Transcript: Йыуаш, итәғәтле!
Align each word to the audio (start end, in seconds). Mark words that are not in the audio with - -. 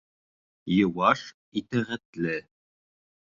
Йыуаш, 0.77 1.21
итәғәтле! 1.61 2.33